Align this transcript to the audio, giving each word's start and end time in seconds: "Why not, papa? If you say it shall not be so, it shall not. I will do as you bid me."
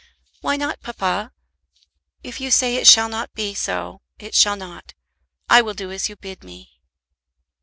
"Why 0.39 0.57
not, 0.57 0.81
papa? 0.81 1.31
If 2.23 2.41
you 2.41 2.49
say 2.49 2.75
it 2.77 2.87
shall 2.87 3.07
not 3.07 3.31
be 3.35 3.53
so, 3.53 4.01
it 4.17 4.33
shall 4.33 4.55
not. 4.55 4.95
I 5.47 5.61
will 5.61 5.75
do 5.75 5.91
as 5.91 6.09
you 6.09 6.15
bid 6.15 6.43
me." 6.43 6.71